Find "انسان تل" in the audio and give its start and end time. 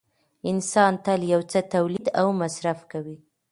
0.51-1.21